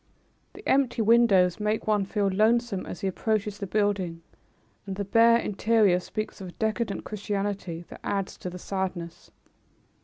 [0.53, 4.23] The empty windows make one feel lonesome as he approaches the building,
[4.87, 9.29] and the bare interior speaks of a decadent Christianity that adds to the sadness.